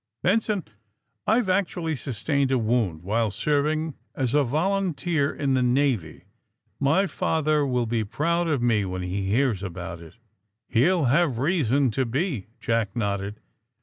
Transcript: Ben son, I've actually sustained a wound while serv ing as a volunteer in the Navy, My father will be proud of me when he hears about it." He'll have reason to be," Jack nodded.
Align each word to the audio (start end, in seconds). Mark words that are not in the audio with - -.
Ben 0.23 0.41
son, 0.41 0.65
I've 1.27 1.47
actually 1.47 1.95
sustained 1.95 2.51
a 2.51 2.57
wound 2.57 3.03
while 3.03 3.29
serv 3.29 3.67
ing 3.67 3.93
as 4.15 4.33
a 4.33 4.43
volunteer 4.43 5.31
in 5.31 5.53
the 5.53 5.61
Navy, 5.61 6.23
My 6.79 7.05
father 7.05 7.67
will 7.67 7.85
be 7.85 8.03
proud 8.03 8.47
of 8.47 8.63
me 8.63 8.83
when 8.83 9.03
he 9.03 9.27
hears 9.29 9.61
about 9.61 10.01
it." 10.01 10.15
He'll 10.67 11.03
have 11.03 11.37
reason 11.37 11.91
to 11.91 12.05
be," 12.07 12.47
Jack 12.59 12.95
nodded. 12.95 13.41